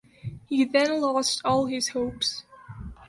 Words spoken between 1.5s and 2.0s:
his